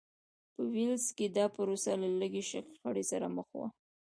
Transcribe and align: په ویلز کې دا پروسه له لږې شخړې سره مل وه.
په 0.53 0.61
ویلز 0.71 1.05
کې 1.17 1.25
دا 1.37 1.45
پروسه 1.55 1.91
له 2.01 2.07
لږې 2.19 2.43
شخړې 2.49 3.03
سره 3.11 3.27
مل 3.35 3.47
وه. 3.57 3.67